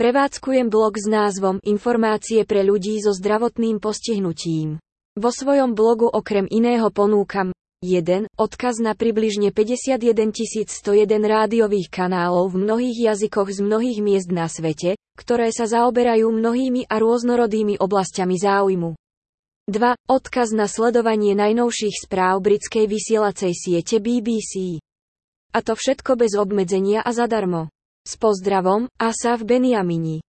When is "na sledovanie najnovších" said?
20.56-22.08